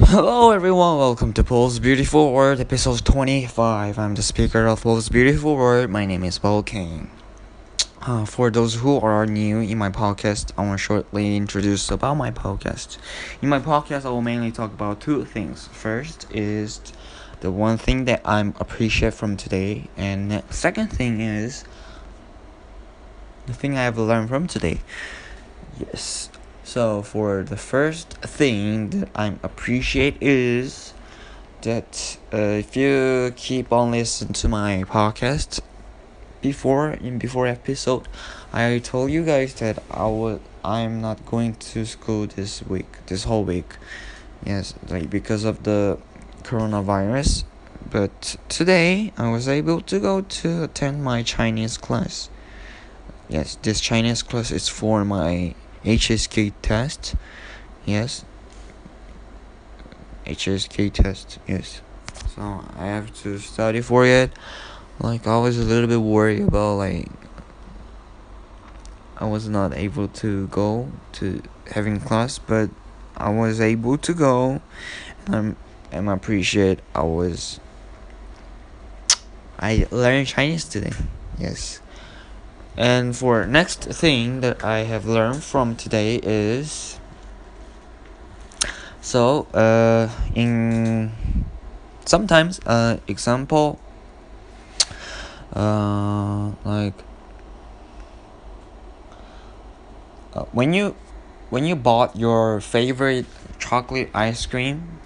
[0.00, 3.98] Hello everyone, welcome to Paul's Beautiful World, episode 25.
[3.98, 5.90] I'm the speaker of Paul's Beautiful World.
[5.90, 7.10] My name is Paul King.
[8.02, 12.14] Uh, for those who are new in my podcast, I want to shortly introduce about
[12.14, 12.96] my podcast.
[13.42, 15.66] In my podcast, I will mainly talk about two things.
[15.72, 16.80] First is
[17.40, 21.64] the one thing that I'm appreciate from today, and second thing is
[23.46, 24.78] the thing I have learned from today.
[25.76, 26.30] Yes,
[26.68, 30.92] so for the first thing that I appreciate is
[31.62, 35.60] that uh, if you keep on listening to my podcast
[36.42, 38.06] before in before episode,
[38.52, 43.24] I told you guys that I would I'm not going to school this week, this
[43.24, 43.76] whole week.
[44.44, 45.96] Yes, like because of the
[46.42, 47.44] coronavirus.
[47.90, 52.28] But today I was able to go to attend my Chinese class.
[53.30, 55.54] Yes, this Chinese class is for my
[55.88, 57.14] HSK test.
[57.86, 58.26] Yes.
[60.26, 61.38] HSK test.
[61.48, 61.80] Yes.
[62.34, 64.30] So I have to study for it.
[65.00, 67.08] Like I was a little bit worried about like
[69.16, 72.68] I was not able to go to having class, but
[73.16, 74.60] I was able to go,
[75.24, 75.56] and I'm
[75.90, 77.60] and I appreciate I was.
[79.58, 80.92] I learned Chinese today.
[81.38, 81.80] Yes.
[82.78, 87.00] And for next thing that I have learned from today is
[89.00, 91.10] so uh in
[92.04, 93.80] sometimes uh example
[95.56, 96.94] uh like
[100.34, 100.94] uh, when you
[101.50, 103.26] when you bought your favorite
[103.58, 105.00] chocolate ice cream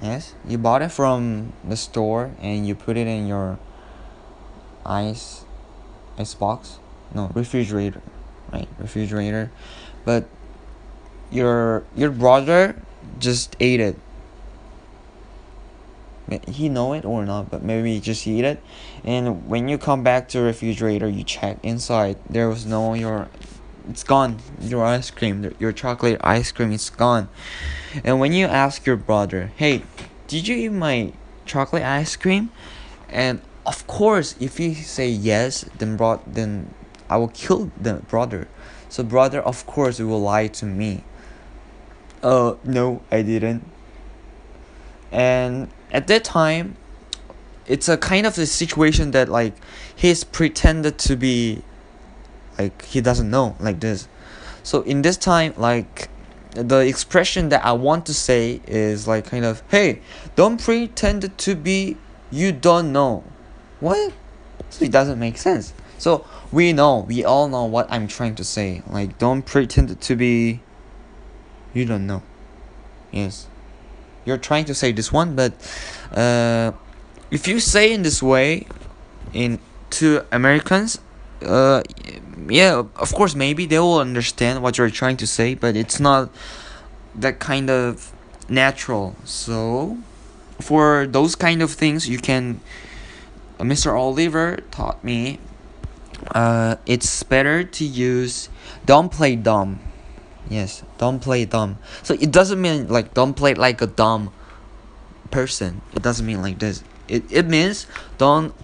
[0.00, 3.58] yes you bought it from the store and you put it in your
[4.86, 5.42] ice
[6.20, 6.78] ice box
[7.14, 8.02] no refrigerator
[8.52, 9.50] right refrigerator.
[10.04, 10.28] But
[11.30, 12.76] your your brother
[13.18, 13.96] just ate it.
[16.46, 18.62] He know it or not but maybe he just eat it.
[19.04, 22.18] And when you come back to refrigerator you check inside.
[22.28, 23.28] There was no your
[23.88, 24.38] it's gone.
[24.60, 27.28] Your ice cream your chocolate ice cream is gone.
[28.04, 29.82] And when you ask your brother hey
[30.28, 31.12] did you eat my
[31.44, 32.50] chocolate ice cream?
[33.08, 33.40] And
[33.70, 36.74] of course if you say yes then bro- then
[37.08, 38.48] i will kill the brother.
[38.88, 41.04] So brother of course you will lie to me.
[42.20, 43.62] Uh no i didn't.
[45.12, 46.76] And at that time
[47.66, 49.54] it's a kind of a situation that like
[49.94, 51.62] he's pretended to be
[52.58, 54.08] like he doesn't know like this.
[54.64, 56.08] So in this time like
[56.54, 60.00] the expression that i want to say is like kind of hey
[60.34, 61.96] don't pretend to be
[62.32, 63.22] you don't know
[63.80, 64.12] what?
[64.70, 65.72] So it doesn't make sense.
[65.98, 68.82] So we know we all know what i'm trying to say.
[68.88, 70.60] Like don't pretend to be
[71.74, 72.22] you don't know.
[73.10, 73.46] Yes.
[74.24, 75.52] You're trying to say this one but
[76.12, 76.72] uh
[77.30, 78.66] if you say in this way
[79.32, 79.58] in
[79.90, 80.98] to americans
[81.42, 81.82] uh
[82.48, 86.30] yeah of course maybe they will understand what you're trying to say but it's not
[87.14, 88.12] that kind of
[88.48, 89.16] natural.
[89.24, 89.98] So
[90.60, 92.60] for those kind of things you can
[93.62, 95.38] mr oliver taught me
[96.34, 98.48] uh it's better to use
[98.86, 99.80] don't play dumb.
[100.48, 101.78] Yes don't play dumb.
[102.02, 104.32] So it doesn't mean like don't play like a dumb
[105.30, 105.82] person.
[105.94, 106.82] It doesn't mean like this.
[107.08, 107.86] It, it means
[108.18, 108.54] don't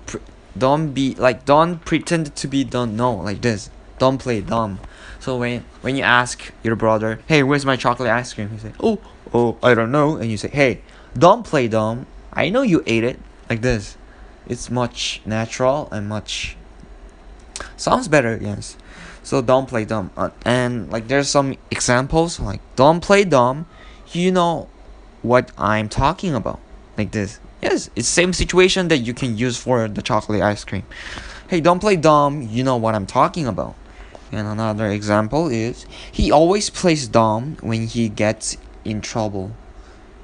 [0.56, 3.70] don't be like don't pretend to be don't know like this.
[3.98, 4.80] Don't play dumb.
[5.20, 8.50] So when when you ask your brother hey where's my chocolate ice cream?
[8.50, 9.00] he say oh
[9.32, 10.16] oh i don't know.
[10.16, 10.82] And you say hey
[11.16, 12.06] don't play dumb.
[12.32, 13.18] I know you ate it.
[13.48, 13.96] Like this
[14.48, 16.56] it's much natural and much
[17.76, 18.76] sounds better yes.
[19.22, 20.12] So don't play dumb.
[20.16, 23.66] Uh, and like there's some examples like don't play dumb.
[24.12, 24.68] You know
[25.22, 26.60] what i'm talking about.
[26.96, 27.40] Like this.
[27.60, 30.84] Yes it's same situation that you can use for the chocolate ice cream.
[31.48, 32.42] Hey don't play dumb.
[32.42, 33.74] You know what i'm talking about.
[34.32, 39.50] And another example is he always plays dumb when he gets in trouble.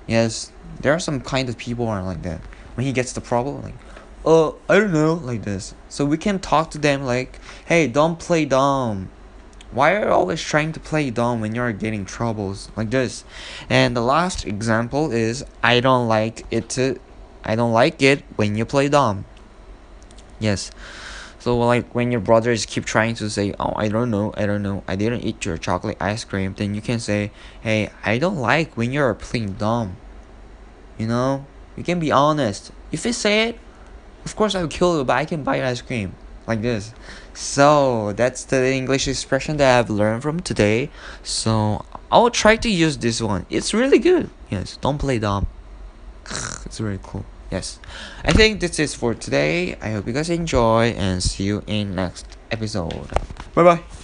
[0.06, 2.40] Yes there are some kind of people are like that.
[2.74, 3.74] When he gets the problem like
[4.24, 5.74] uh i don't know like this.
[5.88, 9.10] So we can talk to them like hey don't play dumb.
[9.70, 12.70] Why are you always trying to play dumb when you're getting troubles?
[12.76, 13.24] Like this.
[13.70, 17.00] And the last example is i don't like it to
[17.44, 19.24] i don't like it when you play dumb.
[20.38, 20.70] Yes.
[21.38, 24.62] So like when your brothers keep trying to say oh i don't know i don't
[24.62, 27.32] know i didn't eat your chocolate ice cream then you can say
[27.62, 29.96] hey i don't like when you're playing dumb.
[30.98, 31.46] You know?
[31.76, 32.70] You can be honest.
[32.92, 33.58] If you say it
[34.24, 36.14] of course I will kill you, but I can buy ice cream.
[36.46, 36.92] Like this.
[37.34, 40.90] So, that's the English expression that I've learned from today.
[41.22, 43.46] So, I will try to use this one.
[43.48, 44.28] It's really good.
[44.50, 45.46] Yes, don't play dumb.
[46.66, 47.24] It's really cool.
[47.50, 47.78] Yes,
[48.24, 49.76] I think this is for today.
[49.82, 53.10] I hope you guys enjoy and see you in next episode.
[53.54, 54.01] Bye bye.